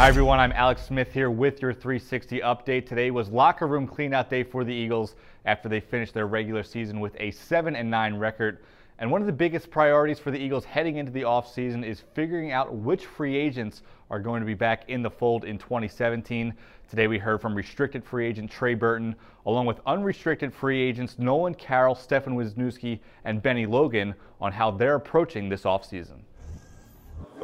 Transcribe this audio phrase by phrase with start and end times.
[0.00, 2.86] Hi everyone, I'm Alex Smith here with your 360 update.
[2.86, 7.00] Today was locker room cleanout day for the Eagles after they finished their regular season
[7.00, 8.60] with a 7 and 9 record.
[8.98, 12.50] And one of the biggest priorities for the Eagles heading into the offseason is figuring
[12.50, 16.54] out which free agents are going to be back in the fold in 2017.
[16.88, 21.52] Today we heard from restricted free agent Trey Burton, along with unrestricted free agents Nolan
[21.52, 26.20] Carroll, Stefen Wisniewski, and Bennie Logan on how they're approaching this offseason.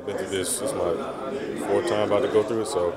[0.07, 0.61] I've been through this.
[0.61, 2.95] This is my fourth time about to go through it, so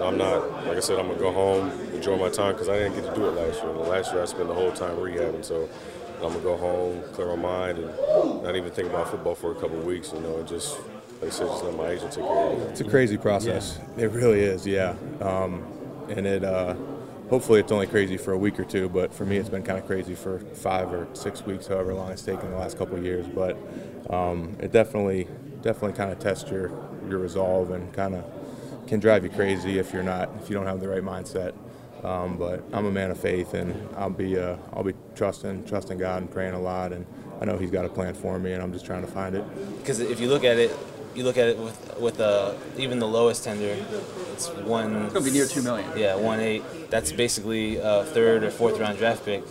[0.00, 2.78] I'm not, like I said, I'm going to go home, enjoy my time because I
[2.78, 3.72] didn't get to do it last year.
[3.72, 5.68] The last year I spent the whole time rehabbing, so
[6.16, 9.50] I'm going to go home, clear my mind, and not even think about football for
[9.50, 10.78] a couple of weeks, you know, and just,
[11.20, 12.70] like I said, just let my agent take care of it.
[12.70, 13.80] It's a crazy process.
[13.96, 14.04] Yeah.
[14.04, 14.94] It really is, yeah.
[15.20, 15.64] Um,
[16.08, 16.76] and it, uh,
[17.30, 19.80] hopefully it's only crazy for a week or two, but for me it's been kind
[19.80, 23.02] of crazy for five or six weeks, however long it's taken the last couple of
[23.02, 23.26] years.
[23.26, 23.56] But
[24.08, 25.26] um, it definitely
[25.64, 26.70] definitely kind of test your
[27.08, 28.24] your resolve and kind of
[28.86, 31.54] can drive you crazy if you're not if you don't have the right mindset.
[32.04, 35.98] Um, but I'm a man of faith, and I'll be uh, I'll be trusting trusting
[35.98, 37.06] God and praying a lot, and
[37.40, 39.42] I know He's got a plan for me, and I'm just trying to find it.
[39.78, 40.70] Because if you look at it,
[41.14, 43.74] you look at it with with uh, even the lowest tender,
[44.34, 45.04] it's one.
[45.04, 45.90] It's gonna be near two million.
[45.96, 46.62] Yeah, one eight.
[46.90, 49.42] That's basically a third or fourth round draft pick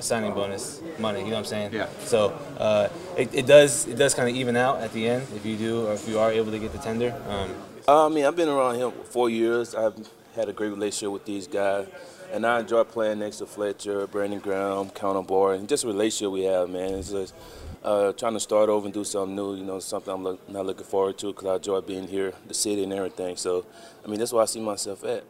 [0.00, 1.20] signing bonus money.
[1.20, 1.72] You know what I'm saying?
[1.72, 1.88] Yeah.
[2.00, 5.44] So uh, it, it, does it does kind of even out at the end if
[5.44, 7.14] you do or if you are able to get the tender.
[7.28, 7.54] Um,
[7.88, 9.74] uh, I mean, I've been around here for four years.
[9.74, 9.96] I've
[10.36, 11.86] had a great relationship with these guys,
[12.32, 16.32] and I enjoy playing next to Fletcher, Brandon Graham, Connor Barwin, and just a relationship
[16.32, 16.94] we have, man.
[16.94, 17.34] It's just
[17.82, 19.56] uh, trying to start over and do something new.
[19.56, 22.54] You know, something I'm look, not looking forward to because I enjoy being here, the
[22.54, 23.36] city, and everything.
[23.36, 23.66] So,
[24.04, 25.24] I mean, that's where I see myself at.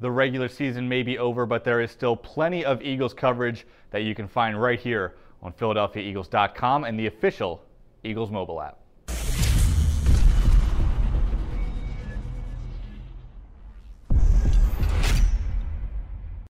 [0.00, 4.02] The regular season may be over, but there is still plenty of Eagles coverage that
[4.02, 7.62] you can find right here on PhiladelphiaEagles.com and the official
[8.02, 8.78] Eagles mobile app.